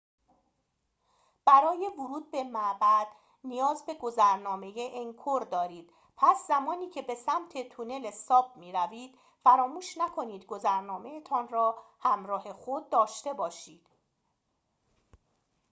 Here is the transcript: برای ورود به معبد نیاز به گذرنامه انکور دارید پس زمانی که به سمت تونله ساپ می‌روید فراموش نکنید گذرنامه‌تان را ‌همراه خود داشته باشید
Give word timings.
برای 1.45 1.89
ورود 1.97 2.31
به 2.31 2.43
معبد 2.43 3.07
نیاز 3.43 3.85
به 3.85 3.93
گذرنامه 3.93 4.73
انکور 4.93 5.43
دارید 5.43 5.89
پس 6.17 6.47
زمانی 6.47 6.89
که 6.89 7.01
به 7.01 7.15
سمت 7.15 7.69
تونله 7.69 8.11
ساپ 8.11 8.57
می‌روید 8.57 9.17
فراموش 9.43 9.97
نکنید 9.97 10.45
گذرنامه‌تان 10.45 11.47
را 11.47 11.83
‌همراه 11.99 12.53
خود 12.53 12.89
داشته 12.89 13.33
باشید 13.33 13.87